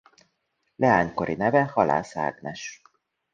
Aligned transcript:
Leánykori 0.75 1.35
neve 1.35 1.63
Halász 1.63 2.15
Ágnes. 2.15 2.81